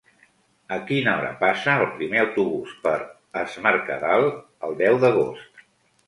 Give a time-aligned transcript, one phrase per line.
[0.75, 2.93] A quina hora passa el primer autobús per
[3.41, 4.25] Es Mercadal
[4.69, 5.63] el deu d'agost?